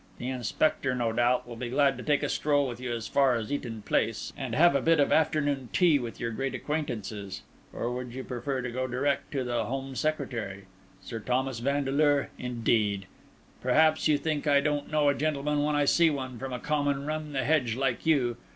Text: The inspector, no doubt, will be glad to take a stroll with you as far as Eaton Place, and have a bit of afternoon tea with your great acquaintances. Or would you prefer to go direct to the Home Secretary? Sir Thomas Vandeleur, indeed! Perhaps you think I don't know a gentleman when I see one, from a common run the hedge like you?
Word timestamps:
The 0.17 0.29
inspector, 0.29 0.95
no 0.95 1.13
doubt, 1.13 1.47
will 1.47 1.55
be 1.57 1.69
glad 1.69 1.95
to 1.99 2.03
take 2.03 2.23
a 2.23 2.29
stroll 2.29 2.67
with 2.67 2.79
you 2.79 2.91
as 2.91 3.07
far 3.07 3.35
as 3.35 3.53
Eaton 3.53 3.83
Place, 3.83 4.33
and 4.35 4.55
have 4.55 4.73
a 4.75 4.81
bit 4.81 4.99
of 4.99 5.11
afternoon 5.11 5.69
tea 5.73 5.99
with 5.99 6.19
your 6.19 6.31
great 6.31 6.55
acquaintances. 6.55 7.43
Or 7.71 7.91
would 7.91 8.11
you 8.11 8.23
prefer 8.23 8.63
to 8.63 8.71
go 8.71 8.87
direct 8.87 9.31
to 9.33 9.43
the 9.43 9.65
Home 9.65 9.93
Secretary? 9.93 10.63
Sir 11.03 11.19
Thomas 11.19 11.59
Vandeleur, 11.59 12.31
indeed! 12.39 13.05
Perhaps 13.61 14.07
you 14.07 14.17
think 14.17 14.47
I 14.47 14.59
don't 14.59 14.89
know 14.91 15.07
a 15.07 15.13
gentleman 15.13 15.61
when 15.61 15.75
I 15.75 15.85
see 15.85 16.09
one, 16.09 16.39
from 16.39 16.51
a 16.51 16.57
common 16.57 17.05
run 17.05 17.33
the 17.33 17.43
hedge 17.43 17.75
like 17.75 18.03
you? 18.03 18.37